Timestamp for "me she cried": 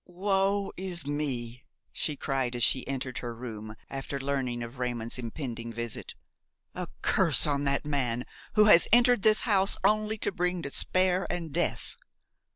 1.05-2.55